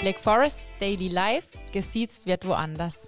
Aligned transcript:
Black 0.00 0.18
Forest 0.18 0.70
Daily 0.80 1.08
Life, 1.08 1.48
gesiezt 1.74 2.26
wird 2.26 2.46
woanders. 2.46 3.06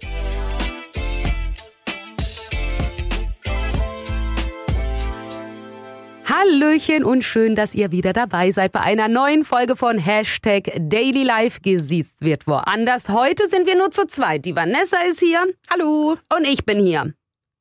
Hallöchen 6.25 7.03
und 7.03 7.23
schön, 7.23 7.55
dass 7.55 7.73
ihr 7.73 7.91
wieder 7.91 8.13
dabei 8.13 8.51
seid 8.51 8.73
bei 8.73 8.81
einer 8.81 9.07
neuen 9.07 9.43
Folge 9.43 9.75
von 9.75 9.97
Hashtag 9.97 10.71
Daily 10.77 11.23
Life 11.23 11.61
gesiezt 11.61 12.21
wird 12.21 12.45
woanders. 12.45 13.09
Heute 13.09 13.47
sind 13.49 13.65
wir 13.65 13.75
nur 13.75 13.89
zu 13.89 14.05
zweit. 14.05 14.45
Die 14.45 14.55
Vanessa 14.55 14.97
ist 15.09 15.19
hier. 15.19 15.43
Hallo. 15.71 16.17
Und 16.35 16.45
ich 16.45 16.63
bin 16.63 16.79
hier. 16.79 17.13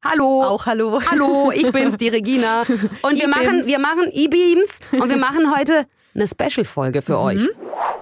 Hallo. 0.05 0.43
Auch 0.45 0.67
hallo. 0.67 1.01
Hallo, 1.11 1.51
ich 1.53 1.73
bin's, 1.73 1.97
die 1.97 2.09
Regina. 2.09 2.65
Und 3.01 3.19
wir 3.19 3.29
machen, 3.29 3.65
wir 3.65 3.79
machen 3.79 4.11
E-Beams 4.13 4.81
und 4.93 5.09
wir 5.09 5.17
machen 5.17 5.57
heute 5.57 5.87
eine 6.15 6.29
Special-Folge 6.29 7.01
für 7.01 7.19
euch. 7.19 7.41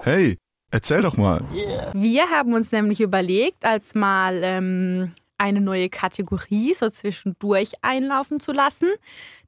Hey, 0.01 0.37
erzähl 0.71 1.01
doch 1.01 1.17
mal. 1.17 1.41
Wir 1.93 2.29
haben 2.29 2.53
uns 2.53 2.71
nämlich 2.71 2.99
überlegt, 3.01 3.63
als 3.65 3.93
mal 3.95 4.39
ähm, 4.43 5.11
eine 5.37 5.61
neue 5.61 5.89
Kategorie 5.89 6.73
so 6.73 6.89
zwischendurch 6.89 7.73
einlaufen 7.81 8.39
zu 8.39 8.51
lassen, 8.51 8.87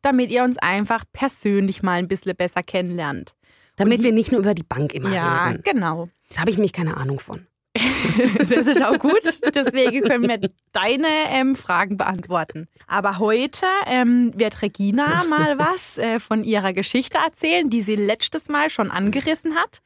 damit 0.01 0.29
ihr 0.31 0.43
uns 0.43 0.57
einfach 0.57 1.03
persönlich 1.13 1.81
mal 1.83 1.93
ein 1.99 2.07
bisschen 2.07 2.35
besser 2.35 2.61
kennenlernt. 2.61 3.35
Damit 3.75 4.03
wir 4.03 4.11
nicht 4.11 4.31
nur 4.31 4.41
über 4.41 4.53
die 4.53 4.63
Bank 4.63 4.93
immer 4.93 5.11
Ja, 5.13 5.47
reden. 5.47 5.61
genau. 5.63 6.09
Da 6.29 6.41
habe 6.41 6.51
ich 6.51 6.57
nämlich 6.57 6.73
keine 6.73 6.97
Ahnung 6.97 7.19
von. 7.19 7.47
Das 8.49 8.67
ist 8.67 8.81
auch 8.83 8.99
gut. 8.99 9.39
Deswegen 9.53 10.01
können 10.01 10.27
wir 10.27 10.49
deine 10.73 11.07
ähm, 11.29 11.55
Fragen 11.55 11.97
beantworten. 11.97 12.67
Aber 12.87 13.19
heute 13.19 13.65
ähm, 13.87 14.31
wird 14.35 14.61
Regina 14.61 15.23
mal 15.23 15.57
was 15.57 15.97
äh, 15.97 16.19
von 16.19 16.43
ihrer 16.43 16.73
Geschichte 16.73 17.17
erzählen, 17.17 17.69
die 17.69 17.81
sie 17.81 17.95
letztes 17.95 18.47
Mal 18.49 18.69
schon 18.69 18.91
angerissen 18.91 19.55
hat. 19.55 19.81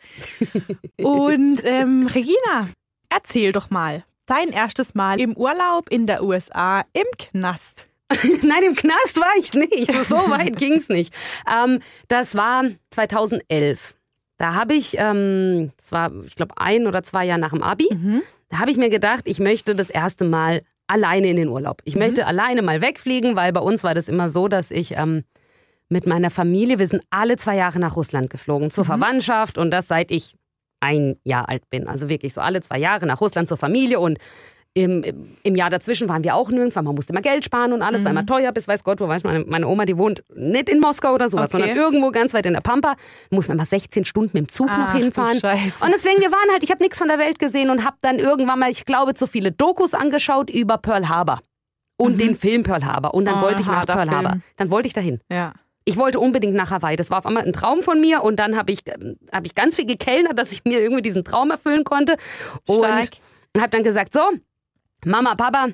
Und 1.02 1.62
ähm, 1.64 2.08
Regina, 2.08 2.70
erzähl 3.10 3.52
doch 3.52 3.70
mal. 3.70 4.04
Dein 4.26 4.50
erstes 4.50 4.94
Mal 4.94 5.22
im 5.22 5.38
Urlaub 5.38 5.90
in 5.90 6.06
der 6.06 6.24
USA 6.24 6.84
im 6.92 7.08
Knast. 7.18 7.88
Nein, 8.42 8.64
im 8.64 8.76
Knast 8.76 9.18
war 9.20 9.32
ich 9.40 9.54
nicht. 9.54 9.92
So 10.08 10.16
weit 10.30 10.58
ging's 10.58 10.90
nicht. 10.90 11.14
Ähm, 11.50 11.82
das 12.10 12.36
war 12.36 12.66
2011. 12.92 13.97
Da 14.38 14.54
habe 14.54 14.74
ich, 14.74 14.96
ähm, 15.00 15.72
das 15.78 15.92
war, 15.92 16.12
ich 16.26 16.36
glaube, 16.36 16.56
ein 16.58 16.86
oder 16.88 17.04
zwei 17.04 17.26
Jahre 17.26 17.40
nach 17.42 17.52
dem 17.52 17.64
Abi, 17.64 17.88
Mhm. 17.92 18.22
da 18.50 18.60
habe 18.60 18.72
ich 18.72 18.78
mir 18.78 18.90
gedacht, 18.90 19.24
ich 19.26 19.40
möchte 19.40 19.76
das 19.76 19.90
erste 19.90 20.24
Mal 20.26 20.62
alleine 20.88 21.28
in 21.28 21.36
den 21.36 21.50
Urlaub. 21.50 21.82
Ich 21.86 21.96
Mhm. 21.96 22.02
möchte 22.02 22.28
alleine 22.28 22.62
mal 22.62 22.82
wegfliegen, 22.82 23.36
weil 23.36 23.52
bei 23.52 23.60
uns 23.60 23.84
war 23.84 23.94
das 23.94 24.08
immer 24.08 24.30
so, 24.30 24.48
dass 24.48 24.72
ich 24.72 24.94
ähm, 24.96 25.24
mit 25.90 26.06
meiner 26.06 26.30
Familie, 26.30 26.80
wir 26.80 26.88
sind 26.88 27.04
alle 27.10 27.38
zwei 27.38 27.56
Jahre 27.56 27.80
nach 27.80 27.96
Russland 27.96 28.30
geflogen 28.30 28.72
zur 28.72 28.84
Mhm. 28.84 28.88
Verwandtschaft 28.88 29.58
und 29.58 29.72
das 29.72 29.88
seit 29.88 30.12
ich 30.12 30.36
ein 30.80 31.18
Jahr 31.24 31.50
alt 31.50 31.70
bin. 31.70 31.88
Also 31.88 32.08
wirklich 32.08 32.34
so 32.34 32.42
alle 32.42 32.62
zwei 32.62 32.78
Jahre 32.78 33.06
nach 33.08 33.20
Russland 33.20 33.48
zur 33.48 33.58
Familie 33.58 34.00
und 34.00 34.20
im, 34.84 35.36
im- 35.44 35.56
Jahr 35.56 35.70
dazwischen 35.70 36.08
waren 36.10 36.24
wir 36.24 36.36
auch 36.36 36.50
nirgends, 36.50 36.76
weil 36.76 36.84
man 36.84 36.94
musste 36.96 37.12
immer 37.14 37.22
Geld 37.22 37.44
sparen 37.44 37.74
und 37.74 37.82
alles, 37.82 38.04
weil 38.04 38.12
Mhm. 38.12 38.16
man 38.16 38.28
teuer 38.28 38.52
bis 38.52 38.68
weiß 38.68 38.84
Gott, 38.84 39.00
wo 39.00 39.08
weiß 39.08 39.24
meine, 39.24 39.44
meine 39.46 39.68
Oma, 39.68 39.86
die 39.86 39.98
wohnt 39.98 40.24
nicht 40.36 40.70
in 40.70 40.80
Moskau 40.80 41.14
oder 41.14 41.30
sowas, 41.30 41.54
Okay. 41.54 41.64
sondern 41.64 41.78
irgendwo 41.78 42.12
ganz 42.12 42.34
weit 42.34 42.46
in 42.46 42.54
der 42.54 42.62
Pampa. 42.62 42.96
Muss 43.32 43.48
man 43.48 43.58
mal 43.58 43.66
16 43.66 44.06
Stunden 44.06 44.32
mit 44.34 44.46
dem 44.46 44.50
Zug 44.50 44.68
noch 44.68 44.74
Ach, 44.78 44.94
du 44.94 45.00
hinfahren. 45.00 45.38
Und 45.38 45.92
deswegen, 45.94 46.22
wir 46.22 46.32
waren 46.32 46.52
halt, 46.52 46.64
ich 46.64 46.70
habe 46.72 46.84
nichts 46.84 46.98
von 47.00 47.08
der 47.08 47.18
Welt 47.20 47.40
gesehen 47.40 47.70
und 47.70 47.84
habe 47.86 47.98
dann 48.02 48.20
irgendwann 48.20 48.60
mal, 48.60 48.70
ich 48.70 48.86
glaube, 48.86 49.14
zu 49.14 49.26
viele 49.28 49.52
Dokus 49.52 49.94
angeschaut 49.94 50.50
über 50.50 50.78
Pearl 50.78 51.10
Harbor 51.10 51.42
und 51.98 52.14
Mhm. 52.16 52.20
den 52.20 52.36
Film 52.36 52.64
Pearl 52.64 52.86
Harbor. 52.86 53.14
Und 53.14 53.26
dann 53.26 53.40
Oh, 53.40 53.42
wollte 53.42 53.62
ich 53.64 53.68
nach 53.68 53.86
Pearl 53.86 54.10
Harbor. 54.12 54.30
Film. 54.32 54.42
Dann 54.58 54.70
wollte 54.72 54.88
ich 54.88 54.94
dahin. 54.94 55.20
ja. 55.32 55.54
Ich 55.90 55.96
wollte 55.96 56.20
unbedingt 56.20 56.54
nach 56.54 56.70
Hawaii. 56.70 56.98
Das 56.98 57.10
war 57.12 57.20
auf 57.20 57.26
einmal 57.26 57.46
ein 57.46 57.54
Traum 57.54 57.82
von 57.82 58.02
mir 58.02 58.22
und 58.22 58.36
dann 58.38 58.58
habe 58.58 58.74
ich, 58.74 58.80
hab 59.32 59.46
ich 59.46 59.56
ganz 59.56 59.78
viel 59.78 59.86
gekellnert, 59.86 60.38
dass 60.38 60.52
ich 60.52 60.66
mir 60.66 60.82
irgendwie 60.82 61.02
diesen 61.02 61.24
Traum 61.24 61.50
erfüllen 61.50 61.86
konnte. 61.86 62.18
Und 62.66 62.84
habe 63.58 63.70
dann 63.72 63.84
gesagt, 63.84 64.12
so, 64.14 64.20
Mama, 65.06 65.36
Papa, 65.36 65.68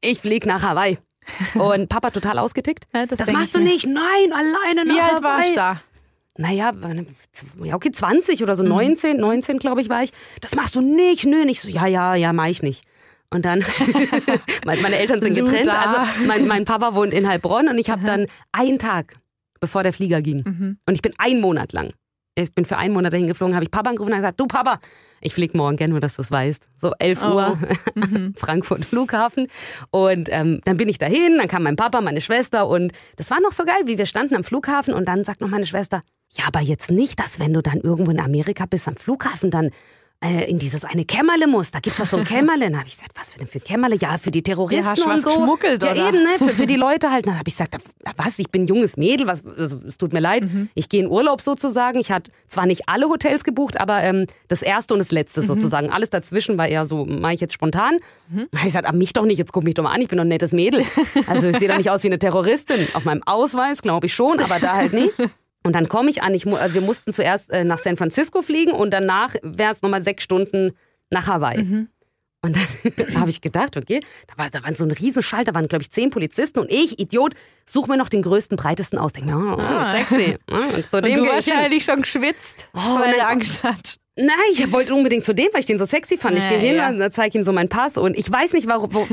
ich 0.00 0.18
fliege 0.20 0.46
nach 0.48 0.62
Hawaii. 0.62 0.98
Und 1.54 1.88
Papa 1.88 2.10
total 2.10 2.38
ausgetickt. 2.38 2.84
Ja, 2.92 3.06
Das, 3.06 3.18
denk 3.18 3.32
machst 3.32 3.46
ich 3.48 3.52
du 3.54 3.60
nicht. 3.60 3.86
Nein, 3.86 4.32
alleine 4.32 4.84
nach 4.84 4.94
Wie 4.94 5.00
alt 5.00 5.12
Hawaii. 5.14 5.22
warst 5.22 5.50
du 5.50 5.54
da? 5.54 5.80
Naja, 6.36 6.72
ja, 7.62 7.74
okay, 7.76 7.92
20 7.92 8.42
oder 8.42 8.56
so, 8.56 8.62
Mhm. 8.64 8.68
19, 8.70 9.16
19 9.18 9.58
glaube 9.58 9.80
ich 9.80 9.88
war 9.88 10.02
ich. 10.02 10.12
Das 10.40 10.54
machst 10.56 10.74
du 10.74 10.80
nicht, 10.80 11.24
nö, 11.26 11.44
nicht 11.44 11.60
so. 11.60 11.68
Ja, 11.68 11.86
ja, 11.86 12.14
ja, 12.16 12.32
mach 12.32 12.48
ich 12.48 12.60
nicht. 12.62 12.84
Und 13.30 13.44
dann, 13.44 13.64
meine 14.64 14.96
Eltern 14.98 15.20
sind 15.20 15.34
getrennt, 15.34 15.68
also 15.68 15.96
mein, 16.26 16.46
mein 16.46 16.64
Papa 16.64 16.94
wohnt 16.94 17.14
in 17.14 17.28
Heilbronn 17.28 17.68
und 17.68 17.78
ich 17.78 17.88
habe 17.88 18.04
dann 18.04 18.26
einen 18.52 18.78
Tag, 18.78 19.14
bevor 19.60 19.82
der 19.84 19.92
Flieger 19.92 20.22
ging, 20.22 20.42
Mhm. 20.44 20.78
und 20.86 20.94
ich 20.94 21.02
bin 21.02 21.14
einen 21.18 21.40
Monat 21.40 21.72
lang, 21.72 21.92
ich 22.34 22.52
bin 22.54 22.64
für 22.64 22.76
einen 22.76 22.94
Monat 22.94 23.12
dahin 23.12 23.26
geflogen, 23.26 23.54
habe 23.54 23.64
ich 23.64 23.70
Papa 23.70 23.90
angerufen 23.90 24.12
und 24.12 24.18
gesagt, 24.18 24.40
du 24.40 24.46
Papa, 24.46 24.80
ich 25.20 25.32
fliege 25.34 25.56
morgen, 25.56 25.76
gern 25.76 25.90
nur, 25.90 26.00
dass 26.00 26.16
du 26.16 26.22
es 26.22 26.30
weißt. 26.30 26.66
So 26.76 26.92
11 26.98 27.22
Oh. 27.22 27.26
Uhr, 27.34 27.58
Mhm. 27.94 28.34
Frankfurt 28.36 28.84
Flughafen. 28.84 29.48
Und 29.90 30.28
ähm, 30.30 30.60
dann 30.64 30.76
bin 30.76 30.88
ich 30.88 30.98
dahin, 30.98 31.38
dann 31.38 31.48
kam 31.48 31.62
mein 31.62 31.76
Papa, 31.76 32.00
meine 32.00 32.20
Schwester 32.20 32.66
und 32.68 32.92
das 33.16 33.30
war 33.30 33.40
noch 33.40 33.52
so 33.52 33.64
geil, 33.64 33.82
wie 33.86 33.98
wir 33.98 34.06
standen 34.06 34.34
am 34.36 34.44
Flughafen 34.44 34.94
und 34.94 35.06
dann 35.06 35.24
sagt 35.24 35.40
noch 35.40 35.48
meine 35.48 35.66
Schwester, 35.66 36.02
ja, 36.30 36.44
aber 36.48 36.60
jetzt 36.60 36.90
nicht, 36.90 37.20
dass 37.20 37.38
wenn 37.38 37.52
du 37.52 37.62
dann 37.62 37.80
irgendwo 37.80 38.10
in 38.10 38.18
Amerika 38.20 38.66
bist 38.66 38.88
am 38.88 38.96
Flughafen, 38.96 39.50
dann 39.52 39.70
äh, 40.24 40.50
in 40.50 40.58
dieses 40.58 40.84
eine 40.84 41.04
Kämmerle 41.04 41.46
musst. 41.46 41.74
Da 41.74 41.80
gibt's 41.80 41.98
doch 41.98 42.06
so 42.06 42.16
ein 42.16 42.24
Kämmerle. 42.34 42.64
Dann 42.70 42.78
habe 42.78 42.88
ich 42.88 42.96
gesagt, 42.96 43.12
was 43.18 43.30
für 43.30 43.38
denn 43.38 43.46
für 43.48 43.60
Kämmerle? 43.60 43.96
Ja, 43.96 44.16
für 44.18 44.30
die 44.30 44.42
Terroristen 44.42 44.86
hast 44.86 44.98
du 45.00 45.04
und 45.04 45.10
was 45.10 45.22
so. 45.22 45.28
geschmuggelt, 45.30 45.82
ja, 45.82 45.92
oder? 45.92 46.08
eben, 46.08 46.22
ne? 46.22 46.30
Für, 46.38 46.48
für 46.54 46.66
die 46.66 46.76
Leute 46.86 47.10
halt. 47.10 47.26
Dann 47.26 47.38
habe 47.38 47.48
ich 47.48 47.54
gesagt, 47.54 47.76
was? 48.16 48.38
Ich 48.38 48.50
bin 48.50 48.62
ein 48.64 48.66
junges 48.66 48.96
Mädel, 48.96 49.26
was, 49.26 49.44
also, 49.44 49.78
es 49.86 49.98
tut 49.98 50.12
mir 50.12 50.20
leid. 50.20 50.44
Mhm. 50.44 50.68
Ich 50.74 50.88
gehe 50.88 51.00
in 51.00 51.08
Urlaub 51.08 51.40
sozusagen. 51.42 51.98
Ich 51.98 52.10
hatte 52.10 52.32
zwar 52.48 52.66
nicht 52.66 52.88
alle 52.88 53.08
Hotels 53.08 53.44
gebucht, 53.44 53.80
aber 53.80 54.02
ähm, 54.02 54.26
das 54.48 54.62
erste 54.62 54.94
und 54.94 54.98
das 55.00 55.10
letzte 55.10 55.42
Mhm. 55.42 55.46
sozusagen. 55.46 55.90
Alles 55.90 56.10
dazwischen 56.10 56.56
war 56.58 56.68
eher 56.68 56.86
so, 56.86 57.04
mache 57.04 57.34
ich 57.34 57.40
jetzt 57.40 57.52
spontan. 57.54 57.98
Habe 58.32 58.48
ich 58.56 58.62
gesagt, 58.64 58.88
ah, 58.88 58.92
mich 58.92 59.12
doch 59.12 59.24
nicht, 59.26 59.38
jetzt 59.38 59.52
guck 59.52 59.64
mich 59.64 59.74
doch 59.74 59.82
mal 59.82 59.92
an, 59.92 60.00
ich 60.00 60.08
bin 60.08 60.16
doch 60.16 60.24
ein 60.24 60.28
nettes 60.28 60.52
Mädel. 60.52 60.82
Also 61.26 61.48
ich 61.48 61.58
sehe 61.58 61.68
doch 61.68 61.76
nicht 61.76 61.90
aus 61.90 62.02
wie 62.02 62.08
eine 62.08 62.18
Terroristin. 62.18 62.86
Auf 62.94 63.04
meinem 63.04 63.22
Ausweis 63.24 63.82
glaube 63.82 64.06
ich 64.06 64.14
schon, 64.14 64.40
aber 64.40 64.58
da 64.60 64.74
halt 64.74 64.92
nicht. 64.92 65.14
Und 65.66 65.72
dann 65.74 65.88
komme 65.88 66.10
ich 66.10 66.22
an, 66.22 66.34
ich, 66.34 66.46
äh, 66.46 66.74
wir 66.74 66.80
mussten 66.82 67.12
zuerst 67.12 67.50
äh, 67.50 67.64
nach 67.64 67.78
San 67.78 67.96
Francisco 67.96 68.42
fliegen 68.42 68.72
und 68.72 68.90
danach 68.90 69.34
wäre 69.42 69.72
es 69.72 69.82
nochmal 69.82 70.02
sechs 70.02 70.22
Stunden 70.22 70.72
nach 71.10 71.26
Hawaii. 71.26 71.62
Mhm. 71.62 71.88
Und 72.42 72.56
dann 72.56 73.14
habe 73.20 73.30
ich 73.30 73.40
gedacht, 73.40 73.76
okay, 73.78 74.00
da 74.26 74.36
war, 74.36 74.50
da 74.50 74.62
war 74.62 74.74
so 74.76 74.84
ein 74.84 74.90
Riesenschalter, 74.90 75.52
da 75.52 75.54
waren, 75.58 75.66
glaube 75.66 75.80
ich, 75.82 75.90
zehn 75.90 76.10
Polizisten 76.10 76.58
und 76.58 76.70
ich, 76.70 76.98
Idiot, 77.00 77.34
suche 77.64 77.88
mir 77.90 77.96
noch 77.96 78.10
den 78.10 78.20
größten, 78.20 78.58
breitesten 78.58 78.98
aus. 78.98 79.14
Denke 79.14 79.30
mir, 79.34 79.38
oh, 79.56 79.58
Ah. 79.58 79.90
sexy. 79.92 80.36
Und 80.46 80.86
zu 80.86 80.98
Und 80.98 81.06
dem 81.06 81.14
du 81.16 81.22
ich 81.24 81.28
hin. 81.46 81.54
wahrscheinlich 81.54 81.84
schon 81.86 82.02
geschwitzt, 82.02 82.68
Oh, 82.74 83.00
weil 83.00 83.12
nein. 83.12 83.18
er 83.20 83.28
Angst 83.30 83.62
hat. 83.62 83.96
Nein, 84.16 84.28
ich 84.52 84.70
wollte 84.70 84.94
unbedingt 84.94 85.24
zu 85.24 85.34
dem, 85.34 85.48
weil 85.52 85.60
ich 85.60 85.66
den 85.66 85.78
so 85.78 85.86
sexy 85.86 86.16
fand. 86.18 86.36
Ich 86.38 86.48
gehe 86.48 86.58
hin 86.58 86.76
ja. 86.76 86.88
und 86.90 87.12
zeige 87.12 87.36
ihm 87.38 87.42
so 87.42 87.52
meinen 87.52 87.68
Pass 87.70 87.96
und 87.96 88.16
ich 88.16 88.30
weiß 88.30 88.52
nicht, 88.52 88.68
warum. 88.68 88.92
Wo, 88.94 89.08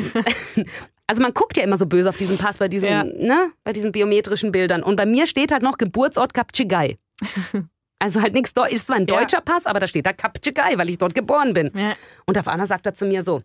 also 1.12 1.22
man 1.22 1.34
guckt 1.34 1.58
ja 1.58 1.64
immer 1.64 1.78
so 1.78 1.86
böse 1.86 2.08
auf 2.08 2.16
diesen 2.16 2.38
Pass 2.38 2.58
bei 2.58 2.70
diesen, 2.70 2.88
Ja. 2.90 3.04
ne, 3.04 3.52
bei 3.66 3.74
diesen 3.74 3.92
biometrischen 3.92 4.54
Bildern. 4.54 4.82
Und 4.82 4.96
bei 4.96 5.06
mir 5.06 5.28
steht 5.28 5.52
halt 5.52 5.62
noch 5.62 5.78
Geburtsort 5.78 6.34
Kapchigai. 6.34 6.98
Also 8.04 8.20
halt 8.20 8.34
nichts. 8.34 8.52
Ist 8.72 8.88
zwar 8.88 8.96
ein 8.96 9.06
Ja. 9.06 9.20
deutscher 9.20 9.42
Pass, 9.42 9.68
aber 9.68 9.80
da 9.80 9.86
steht 9.86 10.08
da 10.08 10.14
Kapchigai, 10.14 10.76
weil 10.78 10.90
ich 10.90 10.98
dort 10.98 11.14
geboren 11.14 11.54
bin. 11.54 11.70
Ja. 11.76 11.94
Und 12.26 12.36
auf 12.36 12.48
einmal 12.48 12.66
sagt 12.66 12.86
er 12.88 12.96
zu 12.96 13.06
mir 13.06 13.22
so, 13.24 13.44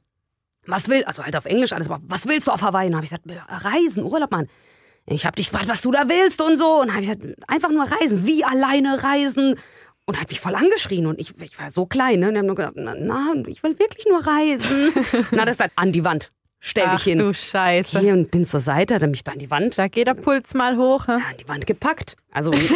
was 0.67 0.89
will, 0.89 1.05
also 1.05 1.23
halt 1.25 1.37
auf 1.37 1.45
Englisch 1.45 1.75
alles, 1.75 1.91
aber 1.91 2.01
was 2.07 2.27
willst 2.27 2.47
du 2.47 2.53
auf 2.53 2.63
Hawaii? 2.63 2.87
Und 2.89 2.95
habe 2.95 3.05
ich 3.05 3.11
gesagt, 3.11 3.27
reisen, 3.67 4.03
Urlaub, 4.05 4.31
Mann. 4.31 4.49
Ich 5.05 5.27
habe 5.27 5.37
dich 5.37 5.51
gefragt, 5.51 5.69
was 5.69 5.83
du 5.83 5.91
da 5.93 6.09
willst 6.09 6.41
und 6.41 6.57
so. 6.57 6.81
Und 6.81 6.91
habe 6.95 7.03
ich 7.03 7.09
gesagt, 7.11 7.23
einfach 7.49 7.69
nur 7.71 7.85
reisen. 7.85 8.25
Wie 8.27 8.45
alleine 8.45 9.03
reisen? 9.03 9.59
Und 10.07 10.19
hat 10.21 10.31
mich 10.31 10.41
voll 10.41 10.55
angeschrien 10.55 11.07
und 11.07 11.21
ich, 11.21 11.35
ich 11.43 11.59
war 11.61 11.71
so 11.73 11.85
klein, 11.85 12.21
ne? 12.21 12.29
Und 12.29 12.35
die 12.35 12.39
haben 12.39 12.47
nur 12.47 12.55
gesagt, 12.57 12.77
na, 12.77 12.95
na, 12.97 13.35
ich 13.49 13.63
will 13.65 13.77
wirklich 13.79 14.07
nur 14.09 14.25
reisen. 14.27 14.93
na, 15.33 15.45
das 15.45 15.59
sagt 15.59 15.73
an 15.77 15.91
die 15.93 16.05
Wand. 16.05 16.33
Stell 16.69 16.91
dich 16.91 17.05
hin. 17.05 17.19
du 17.19 17.33
Scheiße. 17.33 18.01
Hier 18.01 18.13
und 18.13 18.31
bin 18.33 18.45
zur 18.45 18.59
Seite, 18.61 18.97
hat 18.97 19.03
er 19.03 19.09
mich 19.09 19.23
da 19.23 19.33
an 19.33 19.39
die 19.39 19.51
Wand, 19.51 19.79
Da 19.79 19.87
geht 19.87 20.09
der 20.09 20.15
Puls 20.15 20.53
mal 20.55 20.77
hoch. 20.77 21.07
hä? 21.07 21.13
an 21.13 21.23
die 21.39 21.47
Wand 21.49 21.65
gepackt. 21.67 22.17
Also 22.33 22.51
nicht 22.51 22.71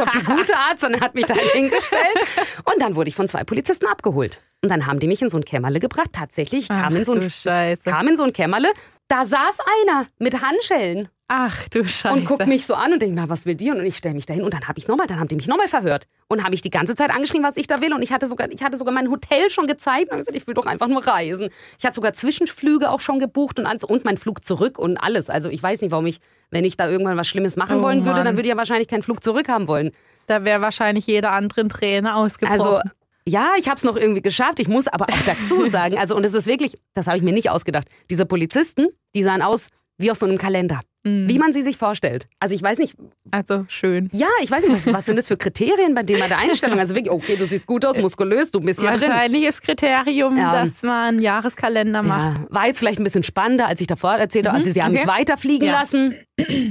auf 0.00 0.10
die 0.12 0.24
gute 0.24 0.56
Art, 0.56 0.80
sondern 0.80 1.02
hat 1.02 1.14
mich 1.14 1.26
da 1.26 1.34
hingestellt. 1.52 2.16
Und 2.64 2.80
dann 2.80 2.96
wurde 2.96 3.08
ich 3.10 3.14
von 3.16 3.28
zwei 3.28 3.44
Polizisten 3.44 3.86
abgeholt. 3.86 4.40
Und 4.62 4.70
dann 4.70 4.86
haben 4.86 4.98
die 4.98 5.06
mich 5.08 5.20
in 5.20 5.28
so 5.28 5.36
ein 5.36 5.44
Kämmerle 5.44 5.78
gebracht. 5.78 6.08
Tatsächlich, 6.12 6.62
ich 6.62 6.68
kam 6.68 6.94
Ach 6.94 6.98
in 6.98 7.04
so 7.04 7.12
ein, 7.12 7.76
kam 7.84 8.08
in 8.08 8.16
so 8.16 8.22
ein 8.22 8.32
Kämmerle. 8.32 8.72
Da 9.08 9.26
saß 9.26 9.58
einer 9.82 10.06
mit 10.18 10.40
Handschellen 10.40 11.08
Ach 11.26 11.68
du 11.70 11.84
Scheiße. 11.84 12.14
und 12.14 12.26
guckt 12.26 12.46
mich 12.46 12.66
so 12.66 12.74
an 12.74 12.92
und 12.92 13.00
denkt, 13.00 13.16
na, 13.16 13.30
was 13.30 13.46
will 13.46 13.54
die? 13.54 13.70
Und 13.70 13.82
ich 13.84 13.96
stelle 13.96 14.14
mich 14.14 14.26
dahin 14.26 14.42
und 14.42 14.52
dann 14.52 14.68
habe 14.68 14.78
ich 14.78 14.88
nochmal, 14.88 15.06
dann 15.06 15.18
haben 15.18 15.28
die 15.28 15.36
mich 15.36 15.46
nochmal 15.46 15.68
verhört 15.68 16.06
und 16.28 16.44
habe 16.44 16.54
ich 16.54 16.60
die 16.60 16.68
ganze 16.68 16.94
Zeit 16.96 17.10
angeschrien, 17.10 17.42
was 17.42 17.56
ich 17.56 17.66
da 17.66 17.80
will. 17.80 17.94
Und 17.94 18.02
ich 18.02 18.12
hatte 18.12 18.26
sogar, 18.26 18.50
ich 18.50 18.62
hatte 18.62 18.76
sogar 18.76 18.92
mein 18.92 19.10
Hotel 19.10 19.48
schon 19.48 19.66
gezeigt 19.66 20.06
und 20.06 20.12
habe 20.12 20.18
gesagt, 20.20 20.36
ich 20.36 20.46
will 20.46 20.52
doch 20.52 20.66
einfach 20.66 20.86
nur 20.86 21.06
reisen. 21.06 21.48
Ich 21.78 21.86
hatte 21.86 21.94
sogar 21.94 22.12
Zwischenflüge 22.12 22.90
auch 22.90 23.00
schon 23.00 23.20
gebucht 23.20 23.58
und 23.58 23.64
alles 23.64 23.84
und 23.84 24.04
mein 24.04 24.18
Flug 24.18 24.44
zurück 24.44 24.78
und 24.78 24.98
alles. 24.98 25.30
Also 25.30 25.48
ich 25.48 25.62
weiß 25.62 25.80
nicht, 25.80 25.90
warum 25.92 26.04
ich, 26.04 26.20
wenn 26.50 26.64
ich 26.66 26.76
da 26.76 26.90
irgendwann 26.90 27.16
was 27.16 27.26
Schlimmes 27.26 27.56
machen 27.56 27.78
Oh 27.78 27.82
wollen 27.82 28.04
würde, 28.04 28.16
Mann. 28.16 28.24
dann 28.26 28.36
würde 28.36 28.48
ich 28.48 28.52
ja 28.52 28.58
wahrscheinlich 28.58 28.88
keinen 28.88 29.02
Flug 29.02 29.24
zurück 29.24 29.48
haben 29.48 29.66
wollen. 29.66 29.92
Da 30.26 30.44
wäre 30.44 30.60
wahrscheinlich 30.60 31.06
jeder 31.06 31.32
anderen 31.32 31.70
Träne 31.70 32.16
ausgebrochen. 32.16 32.60
Also 32.60 32.80
ja, 33.26 33.52
ich 33.58 33.68
habe 33.68 33.78
es 33.78 33.84
noch 33.84 33.96
irgendwie 33.96 34.20
geschafft. 34.20 34.60
Ich 34.60 34.68
muss 34.68 34.86
aber 34.88 35.06
auch 35.06 35.22
dazu 35.24 35.66
sagen, 35.70 35.96
also 35.96 36.14
und 36.14 36.24
es 36.24 36.34
ist 36.34 36.46
wirklich, 36.46 36.78
das 36.92 37.06
habe 37.06 37.16
ich 37.16 37.22
mir 37.22 37.32
nicht 37.32 37.48
ausgedacht. 37.48 37.88
Diese 38.10 38.26
Polizisten, 38.26 38.88
die 39.14 39.22
sahen 39.22 39.40
aus 39.40 39.68
wie 39.96 40.10
aus 40.10 40.18
so 40.18 40.26
einem 40.26 40.36
Kalender. 40.36 40.80
Mhm. 41.06 41.28
wie 41.28 41.38
man 41.38 41.52
sie 41.52 41.62
sich 41.62 41.76
vorstellt. 41.76 42.26
Also 42.40 42.54
ich 42.54 42.62
weiß 42.62 42.78
nicht, 42.78 42.96
Also 43.30 43.66
schön. 43.68 44.08
ja, 44.12 44.26
ich 44.42 44.50
weiß 44.50 44.64
nicht, 44.66 44.86
was, 44.86 44.94
was 44.94 45.04
sind 45.06 45.16
das 45.16 45.28
für 45.28 45.36
Kriterien 45.36 45.94
bei 45.94 46.02
dem 46.02 46.18
bei 46.18 46.28
der 46.28 46.38
Einstellung? 46.38 46.78
Also 46.78 46.94
wirklich, 46.94 47.12
okay, 47.12 47.36
du 47.36 47.46
siehst 47.46 47.66
gut 47.66 47.84
aus, 47.84 47.98
muskulös, 47.98 48.50
du 48.50 48.60
bist 48.60 48.80
hier 48.80 48.90
drin. 48.90 49.02
Wahrscheinlich 49.02 49.44
ist 49.44 49.60
Kriterium, 49.62 50.36
Ja. 50.38 50.64
dass 50.64 50.82
man 50.82 51.08
einen 51.16 51.22
Jahreskalender 51.22 52.02
macht. 52.02 52.38
Ja, 52.38 52.46
war 52.48 52.66
jetzt 52.68 52.78
vielleicht 52.78 52.98
ein 53.00 53.04
bisschen 53.04 53.22
spannender, 53.22 53.66
als 53.66 53.80
ich 53.82 53.86
davor 53.86 54.14
erzählt 54.14 54.46
habe. 54.46 54.56
Also 54.56 54.70
sie 54.70 54.82
haben 54.82 54.92
Mhm. 54.92 54.98
okay. 55.00 55.06
mich 55.06 55.14
weiterfliegen 55.18 55.68
Ja. 55.68 55.80
lassen 55.80 56.14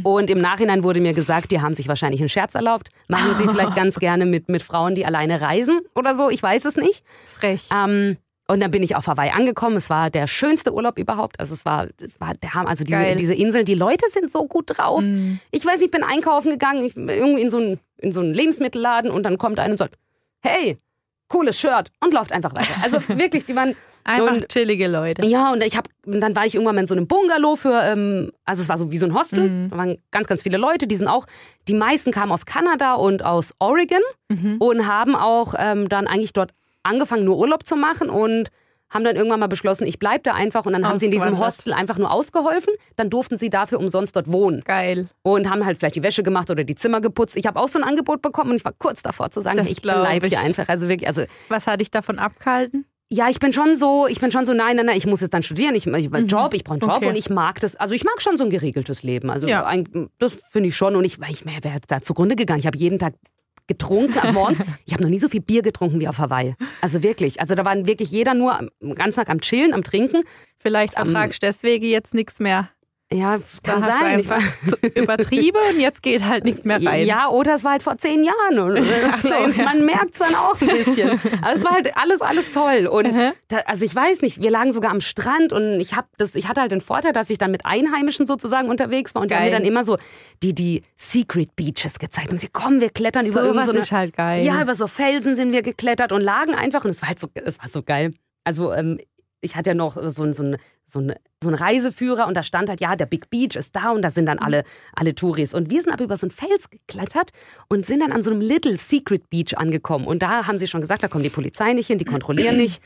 und 0.04 0.30
im 0.32 0.42
Nachhinein 0.42 0.84
wurde 0.84 1.00
mir 1.00 1.14
gesagt, 1.14 1.52
die 1.52 1.62
haben 1.62 1.76
sich 1.76 1.88
wahrscheinlich 1.88 2.20
einen 2.20 2.30
Scherz 2.30 2.56
erlaubt. 2.56 2.90
Machen 3.08 3.36
sie 3.38 3.48
vielleicht 3.48 3.76
ganz 3.76 4.00
gerne 4.00 4.26
mit, 4.26 4.50
mit 4.50 4.64
Frauen, 4.64 4.96
die 4.96 5.06
alleine 5.06 5.42
reisen 5.42 5.80
oder 5.96 6.16
so, 6.16 6.30
ich 6.32 6.42
weiß 6.42 6.66
es 6.66 6.76
nicht. 6.76 7.04
Frech. 7.40 7.70
Ähm, 7.72 8.18
und 8.48 8.62
dann 8.62 8.72
bin 8.72 8.84
ich 8.84 8.96
auf 8.96 9.08
Hawaii 9.08 9.32
angekommen. 9.32 9.78
Es 9.78 9.90
war 9.90 10.10
der 10.10 10.28
schönste 10.28 10.74
Urlaub 10.74 10.98
überhaupt. 11.00 11.40
Also 11.40 11.54
es 11.54 11.64
war, 11.66 11.88
es 11.98 12.20
war 12.20 12.34
der 12.36 12.54
Hammer. 12.54 12.70
Also 12.70 12.84
diese, 12.84 12.98
Geil. 13.00 13.16
diese 13.16 13.34
Insel, 13.34 13.64
die 13.64 13.76
Leute 13.76 14.06
sind 14.12 14.32
so 14.32 14.46
gut 14.48 14.66
drauf. 14.68 15.02
Mhm. 15.02 15.40
Ich 15.52 15.66
weiß, 15.66 15.82
ich 15.82 15.92
bin 15.92 16.04
einkaufen 16.04 16.50
gegangen, 16.52 16.84
ich, 16.84 16.96
irgendwie 16.98 17.42
in 17.42 17.50
so, 17.50 17.58
einen, 17.58 17.80
in 17.98 18.12
so 18.12 18.20
einen 18.20 18.34
Lebensmittelladen 18.34 19.10
und 19.12 19.24
dann 19.24 19.38
kommt 19.38 19.60
einer 19.60 19.72
und 19.72 19.78
sagt, 19.78 19.96
hey, 20.42 20.78
cooles 21.30 21.58
Shirt 21.60 21.90
und 22.04 22.14
läuft 22.14 22.32
einfach 22.34 22.54
weiter. 22.56 22.74
Also 22.84 22.98
wirklich, 23.18 23.46
die 23.46 23.56
waren, 23.56 23.76
Einfach 24.06 24.34
Und- 24.34 24.50
chillige 24.50 24.90
Leute. 24.90 25.26
ja, 25.26 25.54
und 25.54 25.64
ich 25.64 25.78
habe, 25.78 25.90
dann 26.06 26.36
war 26.36 26.46
ich 26.46 26.56
irgendwann 26.56 26.76
mal 26.76 26.82
in 26.82 26.88
so 26.88 26.94
einem 26.94 27.08
Bungalow 27.08 27.56
für, 27.56 27.82
ähm, 27.84 28.34
also 28.44 28.62
es 28.62 28.68
war 28.68 28.78
so 28.78 28.92
wie 28.92 28.98
so 28.98 29.06
ein 29.06 29.14
Hostel. 29.18 29.48
Mhm. 29.50 29.70
Da 29.70 29.78
waren 29.78 29.98
ganz, 30.12 30.28
ganz 30.28 30.42
viele 30.44 30.58
Leute, 30.58 30.88
die 30.88 30.96
sind 30.98 31.08
auch, 31.08 31.26
die 31.70 31.74
meisten 31.74 32.12
kamen 32.12 32.34
aus 32.34 32.46
Kanada 32.46 32.96
und 32.96 33.24
aus 33.24 33.54
Oregon 33.60 34.02
Mhm. 34.30 34.58
und 34.60 34.88
haben 34.88 35.16
auch 35.16 35.54
ähm, 35.58 35.88
dann 35.88 36.08
eigentlich 36.08 36.34
dort 36.34 36.52
angefangen, 36.84 37.24
nur 37.26 37.38
Urlaub 37.38 37.66
zu 37.66 37.76
machen 37.76 38.10
und 38.10 38.50
haben 38.90 39.04
dann 39.04 39.16
irgendwann 39.16 39.40
mal 39.40 39.48
beschlossen, 39.48 39.88
ich 39.88 39.98
bleibe 39.98 40.22
da 40.22 40.34
einfach 40.36 40.68
und 40.68 40.74
dann 40.74 40.88
haben 40.88 41.00
sie 41.00 41.06
in 41.06 41.12
diesem. 41.12 41.40
Hostel 41.40 41.74
einfach 41.74 41.98
nur 41.98 42.12
ausgeholfen. 42.12 42.74
Dann 42.96 43.10
durften 43.10 43.38
sie 43.38 43.50
dafür 43.50 43.80
umsonst 43.80 44.16
dort 44.16 44.32
wohnen 44.32 44.62
Geil. 44.62 45.08
und 45.24 45.50
haben 45.50 45.66
halt 45.66 45.80
vielleicht 45.80 45.96
die 45.96 46.04
Wäsche 46.04 46.22
gemacht 46.22 46.52
oder 46.52 46.64
die 46.64 46.76
Zimmer 46.76 47.02
geputzt. 47.02 47.36
Ich 47.36 47.48
habe 47.48 47.60
auch 47.60 47.70
so 47.70 47.80
ein 47.80 47.84
Angebot 47.84 48.22
bekommen 48.22 48.52
und 48.52 48.58
ich 48.58 48.66
war 48.66 48.74
kurz 48.78 49.02
davor 49.02 49.32
zu 49.32 49.42
sagen, 49.42 49.58
Das 49.58 49.68
ich 49.68 49.82
bleibe 49.82 50.28
hier 50.28 50.40
einfach. 50.40 50.70
Also 50.70 50.88
wirklich, 50.90 51.08
also 51.08 51.24
Was 51.50 51.66
hat 51.66 51.80
dich 51.82 51.90
davon 51.90 52.20
abgehalten? 52.20 52.86
ja, 53.10 53.30
ich 53.30 53.40
bin 53.40 53.52
schon 53.54 53.76
so, 53.78 54.06
ich 54.08 54.20
bin 54.20 54.32
schon 54.32 54.46
so, 54.46 54.54
nein, 54.54 54.76
nein, 54.76 54.86
nein, 54.88 54.98
ich 54.98 55.06
muss 55.08 55.22
jetzt 55.22 55.34
dann 55.34 55.44
studieren, 55.44 55.74
ich, 55.76 55.86
ich 55.88 56.10
Mhm. 56.10 56.26
Job, 56.28 56.54
ich 56.54 56.64
brauche 56.64 56.74
einen 56.74 56.82
Job 56.82 56.92
Okay. 56.98 57.08
und 57.10 57.16
ich 57.16 57.30
mag 57.32 57.60
das, 57.62 57.76
also 57.76 57.94
ich 57.96 58.04
mag 58.04 58.22
schon 58.22 58.38
so 58.38 58.44
ein 58.44 58.50
geregeltes 58.52 59.02
Leben. 59.04 59.30
Also 59.32 59.48
Ja. 59.48 59.66
ein, 59.66 60.10
das 60.20 60.38
finde 60.52 60.70
ich 60.70 60.76
schon 60.76 60.96
und 60.96 61.04
ich, 61.04 61.18
ich 61.32 61.46
wäre 61.46 61.80
da 61.88 62.02
zugrunde 62.02 62.36
gegangen. 62.36 62.60
Ich 62.60 62.68
habe 62.68 62.78
jeden 62.78 63.00
Tag 63.00 63.14
getrunken 63.68 64.20
am 64.20 64.34
Morgen. 64.34 64.58
ich 64.86 64.94
habe 64.94 65.04
noch 65.04 65.10
nie 65.10 65.20
so 65.20 65.30
viel 65.30 65.42
Bier 65.42 65.62
getrunken 65.62 66.00
wie 66.00 66.08
auf 66.08 66.18
Hawaii. 66.18 66.56
Also 66.82 67.04
wirklich, 67.04 67.40
also 67.42 67.56
da 67.56 67.66
waren 67.66 67.88
wirklich 67.88 68.12
jeder 68.12 68.34
nur 68.34 68.58
am- 68.60 68.70
ganzen 68.96 69.18
Tag 69.20 69.30
am 69.30 69.42
Chillen, 69.42 69.74
am 69.74 69.84
Trinken. 69.84 70.24
Vielleicht 70.60 70.98
Ähm, 70.98 71.08
ertragst 71.08 71.42
du 71.44 71.48
deswegen 71.48 71.86
jetzt 71.86 72.14
nichts 72.14 72.40
mehr. 72.40 72.70
Ja, 73.12 73.38
kann 73.62 73.82
du 73.82 73.88
sein. 73.88 74.20
Ich 74.20 74.28
war, 74.30 74.40
übertrieben 74.96 75.58
und 75.72 75.80
jetzt 75.80 76.02
geht 76.02 76.24
halt 76.24 76.46
nichts 76.46 76.64
mehr 76.64 76.84
rein. 76.84 77.06
Ja, 77.06 77.30
oder 77.30 77.54
es 77.54 77.64
war 77.64 77.74
halt 77.74 77.84
vor 77.84 77.98
zehn 77.98 78.24
Jahren. 78.24 78.58
Und, 78.60 78.88
Ach 79.12 79.22
so, 79.22 79.36
und 79.36 79.56
ja. 79.56 79.66
man 79.66 79.86
merkt 79.86 80.14
es 80.14 80.20
dann 80.20 80.34
auch 80.34 80.60
ein 80.60 80.68
bisschen. 80.68 81.20
Also 81.44 81.60
es 81.60 81.64
war 81.66 81.74
halt 81.74 81.96
alles, 81.96 82.22
alles 82.22 82.52
toll. 82.52 82.88
Und 82.88 83.14
Mhm. 83.14 83.34
da, 83.50 83.58
also 83.66 83.86
ich 83.86 83.94
weiß 83.96 84.22
nicht, 84.22 84.42
wir 84.42 84.50
lagen 84.50 84.72
sogar 84.74 84.90
am 84.92 85.02
Strand 85.02 85.54
und 85.54 85.80
ich 85.80 85.96
hab 85.96 86.08
das, 86.18 86.34
ich 86.34 86.48
hatte 86.48 86.62
halt 86.62 86.72
den 86.72 86.82
Vorteil, 86.82 87.14
dass 87.14 87.30
ich 87.30 87.38
dann 87.38 87.52
mit 87.52 87.66
Einheimischen 87.66 88.26
sozusagen 88.26 88.70
unterwegs 88.70 89.14
war 89.14 89.22
und 89.22 89.30
die 89.30 89.36
haben 89.36 89.44
mir 89.44 89.50
Geil. 89.52 89.60
dann 89.60 89.68
immer 89.68 89.84
so 89.84 89.98
die, 90.42 90.56
die 90.56 90.84
Secret 90.96 91.56
Beaches 91.56 92.00
gezeigt. 92.00 92.32
Und 92.32 92.40
sie 92.40 92.48
komm, 92.52 92.80
wir 92.82 92.90
klettern 92.90 93.26
über 93.26 93.42
so 93.42 93.48
irgendeine 93.48 93.80
was 93.80 93.88
so 93.90 93.96
halt 93.96 94.16
geil. 94.16 94.44
Ja, 94.44 94.62
über 94.62 94.74
so 94.76 94.88
Felsen 94.88 95.36
sind 95.36 95.52
wir 95.52 95.62
geklettert 95.62 96.12
und 96.12 96.22
lagen 96.22 96.56
einfach 96.56 96.84
und 96.84 96.90
es 96.92 97.02
war 97.02 97.10
halt 97.10 97.20
so, 97.20 97.28
es 97.36 97.60
war 97.60 97.70
so 97.70 97.84
geil. 97.84 98.14
Also 98.46 98.74
ähm, 98.74 99.00
ich 99.44 99.56
hatte 99.56 99.72
ja 99.72 99.74
noch 99.74 99.96
so, 100.10 100.24
ein- 100.24 100.34
so, 100.34 100.44
ein, 100.44 100.58
so, 100.86 101.00
ein, 101.00 101.14
so 101.44 101.50
einen 101.50 101.56
Reiseführer 101.58 102.28
und 102.28 102.36
da 102.36 102.44
stand 102.44 102.70
halt, 102.70 102.82
ja, 102.82 102.96
der 102.96 103.06
Big 103.06 103.30
Beach 103.30 103.56
ist 103.56 103.76
da 103.76 103.92
und 103.92 104.02
da 104.02 104.10
sind 104.12 104.26
dann 104.26 104.40
alle, 104.40 104.64
alle 104.96 105.14
Touris. 105.16 105.54
Und 105.54 105.70
wir 105.70 105.82
sind 105.82 105.92
aber 105.92 106.04
über 106.04 106.18
so 106.18 106.26
einen 106.28 106.32
Fels 106.32 106.70
geklettert 106.70 107.32
und 107.70 107.86
sind 107.86 108.00
dann 108.02 108.12
an 108.12 108.24
so 108.24 108.32
einem 108.32 108.42
Little 108.42 108.78
Secret 108.78 109.30
Beach 109.30 109.58
angekommen. 109.58 110.08
Und 110.08 110.22
da 110.24 110.48
haben 110.48 110.58
sie 110.60 110.68
schon 110.68 110.82
gesagt, 110.82 111.04
da 111.04 111.08
kommt 111.08 111.26
die 111.26 111.30
Polizei 111.30 111.74
nicht 111.74 111.88
hin, 111.88 111.98
die 111.98 112.06
kontrollieren 112.06 112.58
nicht. 112.58 112.82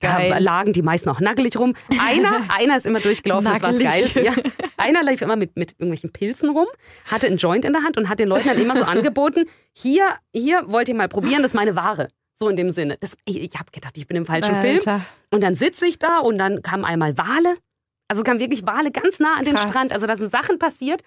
Da 0.00 0.18
lagen 0.38 0.72
die 0.72 0.82
meisten 0.82 1.08
auch 1.08 1.20
nackelig 1.20 1.56
rum. 1.56 1.74
Einer, 2.00 2.40
einer 2.58 2.76
ist 2.76 2.86
immer 2.86 2.98
durchgelaufen, 3.00 3.44
das 3.52 3.62
war 3.62 3.72
geil. 3.72 4.10
Ja. 4.22 4.32
Einer 4.76 5.02
lief 5.04 5.22
immer 5.22 5.36
mit, 5.36 5.56
mit 5.56 5.72
irgendwelchen 5.72 6.10
Pilzen 6.12 6.50
rum, 6.50 6.66
hatte 7.06 7.28
einen 7.28 7.36
Joint 7.36 7.64
in 7.64 7.72
der 7.72 7.84
Hand 7.84 7.96
und 7.98 8.08
hat 8.08 8.18
den 8.18 8.28
Leuten 8.28 8.48
dann 8.48 8.58
immer 8.58 8.76
so 8.76 8.82
angeboten, 8.86 9.44
hier, 9.72 10.06
hier 10.34 10.64
wollt 10.66 10.88
ihr 10.88 10.96
mal 10.96 11.08
probieren, 11.08 11.42
das 11.42 11.52
ist 11.52 11.54
meine 11.54 11.76
Ware. 11.76 12.08
So 12.36 12.48
in 12.48 12.56
dem 12.56 12.70
Sinne. 12.70 12.96
Das, 13.00 13.16
ich 13.24 13.40
ich 13.40 13.54
habe 13.54 13.70
gedacht, 13.70 13.96
ich 13.96 14.06
bin 14.06 14.16
im 14.16 14.26
falschen 14.26 14.56
Film. 14.56 14.76
Alter. 14.78 15.02
Und 15.30 15.42
dann 15.42 15.54
sitze 15.54 15.86
ich 15.86 15.98
da 15.98 16.18
und 16.18 16.38
dann 16.38 16.62
kamen 16.62 16.84
einmal 16.84 17.16
Wale. 17.18 17.56
Also 18.08 18.22
kamen 18.24 18.40
wirklich 18.40 18.66
Wale 18.66 18.90
ganz 18.90 19.18
nah 19.20 19.36
an 19.36 19.44
den 19.44 19.54
Krass. 19.54 19.70
Strand. 19.70 19.92
Also 19.92 20.06
da 20.06 20.16
sind 20.16 20.30
Sachen 20.30 20.58
passiert. 20.58 21.02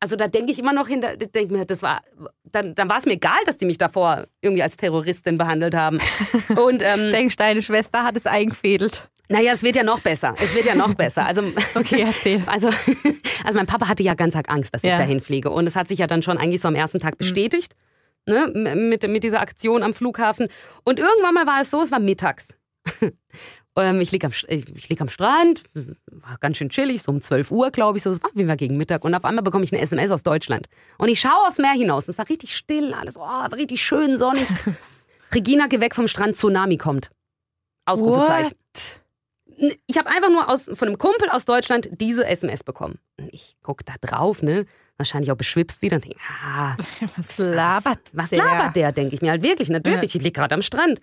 Also 0.00 0.14
da 0.16 0.28
denke 0.28 0.52
ich 0.52 0.58
immer 0.60 0.72
noch 0.72 0.86
hinter, 0.86 1.16
denke 1.16 1.52
mir, 1.52 1.64
das 1.64 1.82
war, 1.82 2.02
dann, 2.44 2.74
dann 2.76 2.88
war 2.88 2.98
es 2.98 3.04
mir 3.04 3.14
egal, 3.14 3.38
dass 3.46 3.56
die 3.56 3.66
mich 3.66 3.78
davor 3.78 4.26
irgendwie 4.40 4.62
als 4.62 4.76
Terroristin 4.76 5.38
behandelt 5.38 5.74
haben. 5.74 5.98
Und 6.56 6.82
ähm, 6.84 7.10
Denkst, 7.10 7.36
deine 7.36 7.62
Schwester 7.62 8.04
hat 8.04 8.16
es 8.16 8.26
eingefädelt. 8.26 9.08
naja, 9.28 9.52
es 9.52 9.64
wird 9.64 9.74
ja 9.74 9.82
noch 9.82 9.98
besser. 10.00 10.36
Es 10.40 10.54
wird 10.54 10.66
ja 10.66 10.76
noch 10.76 10.94
besser. 10.94 11.26
Also, 11.26 11.42
Okay, 11.74 12.02
erzähl. 12.02 12.42
also, 12.46 12.68
also 12.68 13.54
mein 13.54 13.66
Papa 13.66 13.88
hatte 13.88 14.04
ja 14.04 14.14
ganz 14.14 14.36
arg 14.36 14.48
Angst, 14.50 14.72
dass 14.72 14.84
ich 14.84 14.90
Ja. 14.90 14.98
dahin 14.98 15.20
fliege. 15.20 15.50
Und 15.50 15.66
es 15.66 15.74
hat 15.74 15.88
sich 15.88 15.98
ja 15.98 16.06
dann 16.06 16.22
schon 16.22 16.38
eigentlich 16.38 16.60
so 16.60 16.68
am 16.68 16.76
ersten 16.76 17.00
Tag 17.00 17.18
bestätigt, 17.18 17.74
ne, 18.26 18.48
mit, 18.74 19.08
mit 19.08 19.24
dieser 19.24 19.40
Aktion 19.40 19.82
am 19.82 19.94
Flughafen. 19.94 20.48
Und 20.84 20.98
irgendwann 20.98 21.34
mal 21.34 21.46
war 21.46 21.60
es 21.60 21.70
so, 21.70 21.80
es 21.82 21.90
war 21.90 22.00
mittags. 22.00 22.56
Ähm, 23.78 24.00
ich 24.00 24.10
liege 24.10 24.26
am, 24.26 24.32
Sch- 24.32 24.48
ich 24.48 24.88
lieg 24.88 25.02
am 25.02 25.10
Strand, 25.10 25.64
war 26.06 26.38
ganz 26.38 26.56
schön 26.56 26.70
chillig, 26.70 27.02
so 27.02 27.12
um 27.12 27.20
12 27.20 27.50
Uhr, 27.50 27.70
glaube 27.70 27.98
ich, 27.98 28.04
so, 28.04 28.10
es 28.10 28.22
war 28.22 28.30
wie 28.32 28.40
immer 28.40 28.56
gegen 28.56 28.78
Mittag. 28.78 29.04
Und 29.04 29.14
auf 29.14 29.26
einmal 29.26 29.44
bekomme 29.44 29.64
ich 29.64 29.72
eine 29.72 29.82
SMS 29.82 30.10
aus 30.10 30.22
Deutschland. 30.22 30.66
Und 30.96 31.08
ich 31.08 31.20
schaue 31.20 31.46
aufs 31.46 31.58
Meer 31.58 31.72
hinaus. 31.72 32.08
Es 32.08 32.16
war 32.16 32.26
richtig 32.26 32.56
still, 32.56 32.94
alles, 32.94 33.18
oh, 33.18 33.20
war 33.20 33.52
richtig 33.52 33.82
schön 33.82 34.16
sonnig. 34.16 34.48
Regina, 35.34 35.66
geh 35.66 35.78
weg 35.80 35.94
vom 35.94 36.08
Strand, 36.08 36.36
Tsunami 36.36 36.78
kommt. 36.78 37.10
Ausrufezeichen. 37.84 38.52
What? 38.52 39.78
Ich 39.86 39.98
habe 39.98 40.08
einfach 40.08 40.30
nur 40.30 40.48
aus, 40.48 40.70
von 40.72 40.88
einem 40.88 40.96
Kumpel 40.96 41.28
aus 41.28 41.44
Deutschland 41.44 41.90
diese 42.00 42.26
SMS 42.26 42.64
bekommen. 42.64 42.98
Und 43.18 43.28
ich 43.34 43.56
gucke 43.62 43.84
da 43.84 43.94
drauf, 44.00 44.40
ne? 44.40 44.64
Wahrscheinlich 44.98 45.30
auch 45.30 45.36
beschwipst 45.36 45.82
wieder 45.82 45.96
und 45.96 46.04
denke, 46.04 46.18
ah, 46.42 46.76
Was 47.16 47.38
labert 47.38 47.98
was 48.12 48.30
der? 48.30 48.38
labert 48.38 48.76
der, 48.76 48.92
denke 48.92 49.14
ich 49.14 49.22
mir 49.22 49.30
halt 49.30 49.42
wirklich. 49.42 49.68
Natürlich, 49.68 50.14
ich 50.14 50.22
liege 50.22 50.32
gerade 50.32 50.54
am 50.54 50.62
Strand. 50.62 51.00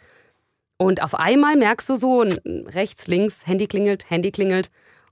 Und 0.78 1.04
auf 1.04 1.14
einmal 1.16 1.56
merkst 1.56 1.88
du 1.90 1.96
so, 1.96 2.22
rechts, 2.46 3.08
links, 3.08 3.46
Handy 3.46 3.68
klingelt, 3.68 4.10
Handy 4.10 4.32
klingelt. 4.32 4.70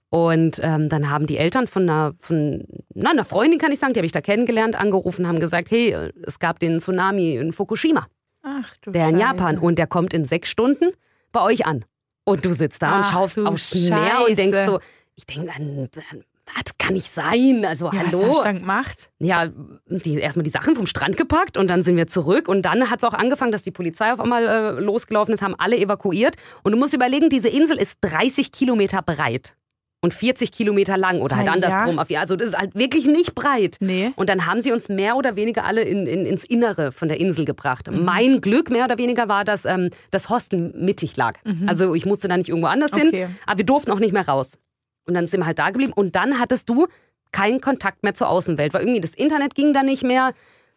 Und 0.09 0.59
ähm, 0.61 0.89
dann 0.89 1.09
haben 1.09 1.25
die 1.27 1.37
Eltern 1.37 1.67
von 1.67 1.83
einer, 1.83 2.13
von 2.19 2.65
na, 2.93 3.11
einer 3.11 3.23
Freundin, 3.23 3.59
kann 3.59 3.71
ich 3.71 3.79
sagen, 3.79 3.93
die 3.93 3.99
habe 3.99 4.07
ich 4.07 4.11
da 4.11 4.19
kennengelernt, 4.19 4.75
angerufen, 4.75 5.25
haben 5.27 5.39
gesagt, 5.39 5.71
hey, 5.71 5.91
äh, 5.93 6.11
es 6.23 6.39
gab 6.39 6.59
den 6.59 6.79
Tsunami 6.81 7.35
in 7.37 7.53
Fukushima, 7.53 8.07
Ach 8.43 8.75
du 8.81 8.91
der 8.91 9.07
in 9.07 9.15
Scheiße. 9.15 9.23
Japan. 9.25 9.57
Und 9.57 9.77
der 9.77 9.87
kommt 9.87 10.13
in 10.13 10.25
sechs 10.25 10.49
Stunden 10.49 10.91
bei 11.31 11.41
euch 11.41 11.65
an. 11.65 11.85
Und 12.25 12.43
du 12.43 12.51
sitzt 12.53 12.81
da 12.81 12.97
und 12.97 13.03
Ach 13.05 13.11
schaust 13.13 13.37
du 13.37 13.45
aufs 13.45 13.73
Meer 13.73 14.25
und 14.27 14.37
denkst 14.37 14.57
Scheiße. 14.57 14.71
so, 14.71 14.79
ich 15.15 15.25
denke, 15.27 15.47
dann, 15.55 15.89
dann, 15.93 16.23
was 16.55 16.77
kann 16.77 16.93
nicht 16.93 17.13
sein? 17.13 17.65
Also 17.65 17.85
Ja, 17.85 18.01
Was 18.05 18.13
hallo. 18.13 18.37
du 18.37 18.43
dann 18.43 18.59
gemacht? 18.59 19.09
Ja, 19.19 19.47
die, 19.87 20.15
erstmal 20.15 20.43
die 20.43 20.49
Sachen 20.49 20.75
vom 20.75 20.85
Strand 20.85 21.17
gepackt 21.17 21.57
und 21.57 21.67
dann 21.69 21.83
sind 21.83 21.95
wir 21.97 22.07
zurück. 22.07 22.47
Und 22.47 22.63
dann 22.63 22.89
hat 22.89 22.99
es 22.99 23.03
auch 23.03 23.13
angefangen, 23.13 23.51
dass 23.51 23.63
die 23.63 23.71
Polizei 23.71 24.11
auf 24.13 24.19
einmal 24.19 24.47
äh, 24.47 24.79
losgelaufen 24.81 25.33
ist, 25.33 25.41
haben 25.41 25.55
alle 25.57 25.77
evakuiert. 25.77 26.35
Und 26.63 26.71
du 26.73 26.77
musst 26.77 26.93
überlegen, 26.93 27.29
diese 27.29 27.49
Insel 27.49 27.77
ist 27.77 27.97
30 28.01 28.51
Kilometer 28.51 29.01
breit 29.01 29.55
und 30.03 30.15
40 30.15 30.51
Kilometer 30.51 30.97
lang 30.97 31.21
oder 31.21 31.35
halt 31.37 31.45
ja. 31.47 31.53
andersrum. 31.53 31.99
Auf- 31.99 32.07
Also 32.15 32.35
das 32.35 32.49
ist 32.49 32.57
halt 32.57 32.73
wirklich 32.73 33.05
nicht 33.05 33.35
breit. 33.35 33.77
Nee. 33.79 34.11
Und 34.15 34.29
dann 34.29 34.47
haben 34.47 34.61
sie 34.61 34.71
uns 34.71 34.89
mehr 34.89 35.15
oder 35.15 35.35
weniger 35.35 35.63
alle 35.63 35.83
in, 35.83 36.07
in, 36.07 36.25
ins 36.25 36.43
Innere 36.43 36.91
von 36.91 37.07
der 37.07 37.19
Insel 37.19 37.45
gebracht. 37.45 37.89
Mhm. 37.91 38.03
Mein 38.03 38.41
Glück 38.41 38.71
mehr 38.71 38.85
oder 38.85 38.97
weniger 38.97 39.27
war, 39.29 39.45
dass 39.45 39.63
ähm, 39.65 39.89
das 40.09 40.29
Hostel 40.29 40.73
mittig 40.75 41.15
lag. 41.17 41.37
Also 41.67 41.93
ich 41.93 42.05
musste 42.07 42.27
da 42.27 42.35
nicht 42.35 42.49
irgendwo 42.49 42.67
anders 42.67 42.91
hin. 42.93 43.07
Mhm. 43.07 43.13
Okay. 43.13 43.27
Aber 43.45 43.57
wir 43.59 43.65
durften 43.65 43.91
auch 43.91 43.99
nicht 43.99 44.11
mehr 44.13 44.27
raus. 44.27 44.57
Und 45.05 45.13
dann 45.13 45.27
sind 45.27 45.41
wir 45.41 45.45
halt 45.45 45.59
da 45.59 45.69
geblieben. 45.69 45.93
Und 45.93 46.15
dann 46.15 46.39
hattest 46.39 46.69
du 46.69 46.87
keinen 47.31 47.61
Kontakt 47.61 48.03
mehr 48.03 48.13
zur 48.13 48.29
Außenwelt, 48.29 48.73
weil 48.73 48.81
irgendwie 48.81 49.01
das 49.01 49.13
Internet 49.13 49.55
ging 49.55 49.73
da 49.73 49.83
nicht 49.83 50.03
mehr. 50.03 50.33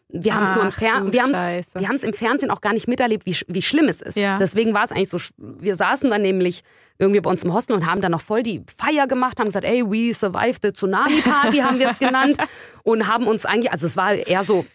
Wir 0.08 0.34
haben 0.34 0.44
es 0.44 0.54
nur 0.54 0.62
im 0.62 0.68
Ach 0.68 0.78
Fer 0.78 1.00
du 1.00 1.12
wir 1.12 1.88
haben 1.88 1.96
es 1.96 2.02
im 2.04 2.12
Fernsehen 2.12 2.50
auch 2.50 2.60
gar 2.60 2.72
nicht 2.72 2.86
miterlebt, 2.86 3.26
wie, 3.26 3.36
wie 3.48 3.62
schlimm 3.62 3.86
es 3.86 4.00
ist. 4.00 4.16
Ja. 4.16 4.38
Deswegen 4.38 4.72
war 4.72 4.84
es 4.84 4.92
eigentlich 4.92 5.08
so. 5.08 5.18
Wir 5.36 5.74
saßen 5.74 6.08
dann 6.10 6.22
nämlich 6.22 6.62
irgendwie 6.98 7.20
bei 7.20 7.30
uns 7.30 7.42
im 7.42 7.52
Hostel 7.52 7.74
und 7.74 7.86
haben 7.90 8.00
dann 8.00 8.12
noch 8.12 8.20
voll 8.20 8.42
die 8.42 8.62
Feier 8.78 9.08
gemacht, 9.08 9.40
haben 9.40 9.46
gesagt, 9.46 9.64
ey, 9.64 9.82
we 9.82 10.14
survived 10.14 10.60
the 10.62 10.72
Tsunami 10.72 11.20
Party, 11.22 11.58
haben 11.58 11.78
wir 11.78 11.88
es 11.90 11.98
genannt. 11.98 12.38
Und 12.84 13.08
haben 13.08 13.26
uns 13.26 13.46
eigentlich, 13.46 13.72
also 13.72 13.86
es 13.86 13.96
war 13.96 14.12
eher 14.12 14.44
so. 14.44 14.66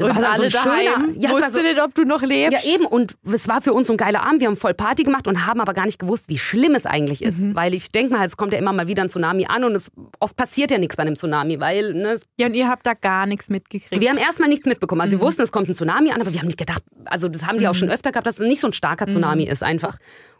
Und 0.00 0.08
war 0.08 0.14
so 0.16 0.22
alle 0.42 0.50
schöner- 0.50 0.64
daheim 0.64 1.14
ja, 1.18 1.30
wussten 1.30 1.52
so, 1.52 1.58
nicht, 1.60 1.82
ob 1.82 1.94
du 1.94 2.04
noch 2.04 2.22
lebst. 2.22 2.64
ja, 2.64 2.72
eben. 2.72 2.86
Und 2.86 3.16
es 3.32 3.48
war 3.48 3.60
für 3.62 3.72
uns 3.72 3.86
so 3.88 3.94
ein 3.94 3.96
geiler 3.96 4.22
Abend. 4.22 4.40
Wir 4.40 4.46
haben 4.48 4.56
voll 4.56 4.74
Party 4.74 5.02
gemacht 5.02 5.26
und 5.26 5.46
haben 5.46 5.60
aber 5.60 5.74
gar 5.74 5.86
nicht 5.86 5.98
gewusst, 5.98 6.28
wie 6.28 6.38
schlimm 6.38 6.74
es 6.74 6.86
eigentlich 6.86 7.22
ist. 7.22 7.40
Mhm. 7.40 7.54
Weil 7.54 7.74
ich 7.74 7.90
denke 7.90 8.12
mal, 8.14 8.24
es 8.24 8.36
kommt 8.36 8.52
ja 8.52 8.58
immer 8.58 8.72
mal 8.72 8.86
wieder 8.86 9.02
ein 9.02 9.08
Tsunami 9.08 9.46
an 9.48 9.64
und 9.64 9.74
es 9.74 9.90
oft 10.20 10.36
passiert 10.36 10.70
ja 10.70 10.78
nichts 10.78 10.96
bei 10.96 11.02
einem 11.02 11.16
Tsunami, 11.16 11.58
weil 11.60 11.94
ne, 11.94 12.20
Ja, 12.38 12.46
und 12.46 12.54
ihr 12.54 12.68
habt 12.68 12.86
da 12.86 12.94
gar 12.94 13.26
nichts 13.26 13.48
mitgekriegt. 13.48 14.00
wir 14.00 14.08
haben 14.10 14.18
erstmal 14.18 14.48
nichts 14.48 14.66
mitbekommen. 14.66 15.00
Also 15.00 15.16
Mhm. 15.16 15.20
wir 15.20 15.26
wussten, 15.26 15.42
es 15.42 15.50
kommt 15.52 15.68
ein 15.68 15.74
Tsunami 15.74 16.12
an, 16.12 16.20
aber 16.20 16.32
wir 16.32 16.38
haben 16.40 16.46
nicht 16.46 16.58
gedacht, 16.58 16.82
also 17.06 17.28
das 17.28 17.46
haben 17.46 17.58
die 17.58 17.66
auch 17.68 17.74
schon 17.74 17.90
öfter 17.90 18.12
gehabt, 18.12 18.26
dass 18.26 18.38
es 18.38 18.46
nicht 18.46 18.60
so 18.60 18.68
ein 18.68 18.72
starker 18.72 19.06
Tsunami 19.06 19.46
Mhm. 19.46 19.50
ist 19.52 19.62
einfach. 19.62 19.98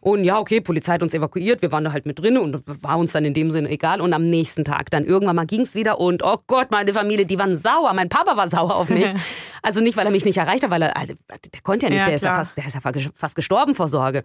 Und 0.09 0.25
ja, 0.25 0.39
okay, 0.39 0.63
Polizei 0.63 0.95
hat 0.95 1.03
uns 1.03 1.13
evakuiert, 1.13 1.61
wir 1.61 1.71
waren 1.71 1.85
da 1.85 1.93
halt 1.93 2.07
mit 2.07 2.19
drin 2.19 2.39
und 2.39 2.63
war 2.83 2.97
uns 2.97 3.13
dann 3.13 3.27
in 3.27 3.35
dem 3.35 3.51
Sinne 3.51 3.69
egal. 3.69 4.01
Und 4.01 4.15
am 4.15 4.31
nächsten 4.31 4.65
Tag 4.65 4.91
dann 4.91 5.05
irgendwann 5.05 5.37
mal 5.37 5.45
ging 5.45 5.63
es 5.63 5.75
wieder 5.75 6.01
und 6.01 6.23
oh 6.25 6.39
Gott, 6.47 6.71
meine 6.71 6.95
Familie, 6.95 7.27
die 7.27 7.39
waren 7.39 7.59
sauer. 7.59 7.93
Mein 7.93 8.09
Papa 8.09 8.37
war 8.37 8.49
sauer 8.49 8.77
auf 8.77 8.89
mich. 8.89 9.13
also 9.63 9.83
nicht, 9.83 9.99
weil 9.99 10.07
er 10.07 10.11
mich 10.11 10.25
nicht 10.25 10.39
erreicht 10.39 10.63
hat, 10.65 10.71
weil 10.71 10.81
er, 10.81 10.97
also, 10.97 11.13
der 11.29 11.61
konnte 11.63 11.87
ja 11.87 11.91
nicht, 11.91 12.01
Ja, 12.01 12.07
der, 12.07 12.17
ist 12.17 12.25
ja 12.25 12.35
fast, 12.35 12.57
der 12.57 12.67
ist 12.67 12.75
ja 12.75 13.11
fast 13.15 13.37
gestorben 13.37 13.75
vor 13.75 13.89
Sorge. 13.89 14.25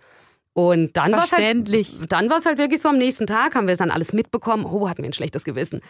Und 0.56 0.96
dann 0.98 1.12
war 1.14 1.24
es 1.24 1.32
halt, 1.32 1.42
Verständlich. 1.42 1.98
dann 2.10 2.30
war 2.30 2.38
es 2.38 2.46
halt 2.46 2.60
wirklich 2.60 2.80
so 2.80 2.90
am 2.90 2.98
nächsten 3.00 3.26
Tag, 3.26 3.56
haben 3.56 3.66
wir 3.66 3.72
es 3.72 3.80
dann 3.80 3.90
alles 3.90 4.14
mitbekommen. 4.14 4.66
Oh, 4.66 4.88
hatten 4.88 5.02
wir 5.02 5.10
ein 5.10 5.14
schlechtes 5.14 5.44
Gewissen. 5.46 5.82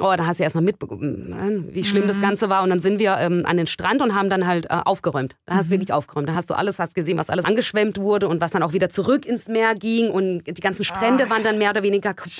Oh, 0.00 0.12
da 0.16 0.26
hast 0.26 0.40
du 0.40 0.44
erstmal 0.44 0.64
mitbekommen, 0.64 1.68
wie 1.72 1.84
schlimm 1.84 2.04
Mhm. 2.04 2.08
das 2.08 2.20
Ganze 2.20 2.48
war. 2.48 2.62
Und 2.64 2.70
dann 2.70 2.80
sind 2.80 2.98
wir 2.98 3.16
ähm, 3.18 3.44
an 3.46 3.56
den 3.56 3.66
Strand 3.68 4.02
und 4.02 4.14
haben 4.16 4.28
dann 4.28 4.46
halt 4.46 4.66
äh, 4.66 4.80
aufgeräumt. 4.84 5.36
Da 5.46 5.54
hast 5.54 5.64
du 5.64 5.68
Mhm. 5.68 5.70
wirklich 5.80 5.92
aufgeräumt. 5.92 6.28
Da 6.28 6.34
hast 6.34 6.50
du 6.50 6.54
alles, 6.54 6.78
hast 6.80 6.94
gesehen, 6.96 7.16
was 7.16 7.30
alles 7.30 7.44
angeschwemmt 7.44 7.98
wurde 7.98 8.26
und 8.28 8.40
was 8.40 8.50
dann 8.50 8.62
auch 8.64 8.72
wieder 8.72 8.90
zurück 8.90 9.24
ins 9.24 9.46
Meer 9.46 9.74
ging. 9.74 10.10
Und 10.10 10.44
die 10.46 10.60
ganzen 10.60 10.84
Strände 10.84 11.26
Ah. 11.26 11.30
waren 11.30 11.44
dann 11.44 11.56
mehr 11.58 11.70
oder 11.70 11.82
weniger 11.84 12.12
kaputt 12.12 12.32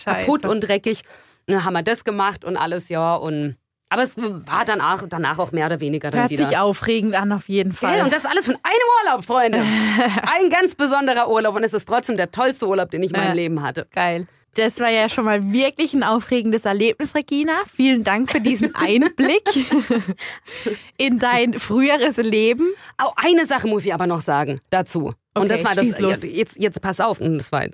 Scheiße. 0.43 0.49
und 0.51 0.61
dreckig. 0.61 1.03
Und 1.47 1.55
dann 1.55 1.65
haben 1.65 1.75
wir 1.75 1.83
das 1.83 2.05
gemacht 2.05 2.45
und 2.45 2.57
alles, 2.57 2.89
ja. 2.89 3.15
Und 3.15 3.57
aber 3.91 4.03
es 4.03 4.17
war 4.17 4.65
dann 4.65 4.81
auch, 4.81 5.03
danach 5.09 5.39
auch 5.39 5.53
mehr 5.53 5.67
oder 5.67 5.81
weniger 5.81 6.11
dann 6.11 6.21
Hört 6.23 6.31
wieder. 6.31 6.47
sich 6.49 6.57
aufregend 6.59 7.15
an, 7.15 7.33
auf 7.33 7.49
jeden 7.49 7.73
Fall. 7.73 7.97
Gell? 7.97 8.05
Und 8.05 8.13
das 8.13 8.25
alles 8.27 8.47
von 8.47 8.57
einem 8.63 9.11
Urlaub, 9.13 9.25
Freunde. 9.25 9.59
Ein 10.39 10.51
ganz 10.51 10.75
besonderer 10.75 11.31
Urlaub 11.31 11.57
und 11.57 11.65
es 11.65 11.73
ist 11.75 11.87
trotzdem 11.87 12.17
der 12.17 12.31
tollste 12.31 12.67
Urlaub, 12.69 12.91
den 12.91 13.03
ich 13.03 13.11
in 13.11 13.17
Ja. 13.17 13.25
meinem 13.25 13.37
Leben 13.37 13.63
hatte. 13.63 13.87
Geil. 13.95 14.27
Das 14.55 14.81
war 14.81 14.89
ja 14.91 15.09
schon 15.09 15.25
mal 15.25 15.53
wirklich 15.53 15.95
ein 15.95 16.03
aufregendes 16.03 16.65
Erlebnis, 16.65 17.15
Regina. 17.15 17.53
Vielen 17.73 18.03
Dank 18.03 18.33
für 18.33 18.41
diesen 18.41 18.75
Einblick 18.75 19.45
in 20.97 21.19
dein 21.19 21.59
früheres 21.59 22.17
Leben. 22.17 22.67
Oh, 23.03 23.11
eine 23.17 23.47
Sache 23.47 23.69
muss 23.69 23.87
ich 23.87 23.95
aber 23.95 24.07
noch 24.07 24.21
sagen 24.21 24.61
dazu. 24.71 25.13
Und 25.35 25.45
Okay, 25.45 25.49
das 25.49 25.65
war 25.65 25.75
das. 25.75 26.23
Jetzt, 26.25 26.59
jetzt 26.59 26.81
pass 26.81 26.99
auf. 27.01 27.21
Und 27.21 27.39
Das 27.39 27.53
war, 27.53 27.67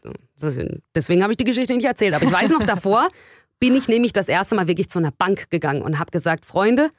deswegen 0.95 1.23
habe 1.23 1.33
ich 1.33 1.37
die 1.39 1.45
Geschichte 1.45 1.75
nicht 1.75 1.87
erzählt. 1.87 2.13
Aber 2.15 2.25
ich 2.27 2.33
weiß 2.33 2.51
noch 2.51 2.65
davor, 2.65 3.09
bin 3.61 3.75
ich 3.75 3.89
nämlich 3.89 4.13
das 4.13 4.29
erste 4.29 4.55
Mal 4.55 4.69
wirklich 4.69 4.91
zu 4.91 4.99
einer 4.99 5.13
Bank 5.13 5.51
gegangen 5.51 5.83
und 5.83 5.99
habe 5.99 6.11
gesagt, 6.11 6.45
Freunde, 6.45 6.91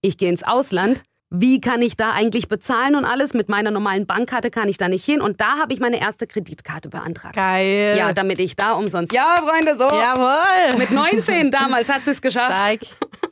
ich 0.00 0.18
gehe 0.18 0.28
ins 0.28 0.42
Ausland. 0.42 1.02
Wie 1.34 1.62
kann 1.62 1.80
ich 1.80 1.96
da 1.96 2.10
eigentlich 2.10 2.48
bezahlen 2.48 2.94
und 2.94 3.06
alles? 3.06 3.32
Mit 3.32 3.48
meiner 3.48 3.70
normalen 3.70 4.06
Bankkarte 4.06 4.50
kann 4.50 4.68
ich 4.68 4.76
da 4.76 4.88
nicht 4.88 5.02
hin. 5.02 5.22
Und 5.22 5.40
da 5.40 5.56
habe 5.58 5.72
ich 5.72 5.80
meine 5.80 5.98
erste 5.98 6.26
Kreditkarte 6.26 6.90
beantragt. 6.90 7.34
Geil. 7.34 7.94
Ja, 7.96 8.12
damit 8.12 8.38
ich 8.38 8.54
da 8.54 8.72
umsonst. 8.72 9.14
Ja, 9.14 9.36
Freunde, 9.36 9.78
so. 9.78 9.84
Jawohl. 9.84 10.76
Mit 10.78 10.90
19 10.90 11.50
damals 11.50 11.88
hat 11.88 12.04
sie 12.04 12.10
es 12.10 12.20
geschafft. 12.20 12.52
Stark. 12.52 12.80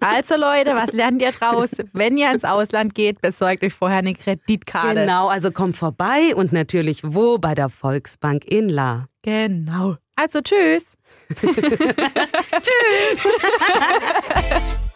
Also 0.00 0.36
Leute, 0.36 0.74
was 0.74 0.92
lernt 0.92 1.20
ihr 1.20 1.30
draus? 1.30 1.68
Wenn 1.92 2.16
ihr 2.16 2.30
ins 2.32 2.44
Ausland 2.44 2.94
geht, 2.94 3.20
besorgt 3.20 3.62
euch 3.62 3.74
vorher 3.74 3.98
eine 3.98 4.14
Kreditkarte. 4.14 5.00
Genau, 5.00 5.28
also 5.28 5.50
kommt 5.50 5.76
vorbei 5.76 6.34
und 6.34 6.52
natürlich 6.52 7.02
wo? 7.04 7.36
Bei 7.36 7.54
der 7.54 7.68
Volksbank 7.68 8.46
in 8.46 8.70
La. 8.70 9.08
Genau. 9.20 9.96
Also 10.16 10.40
tschüss. 10.40 10.96
Tschüss! 12.62 13.20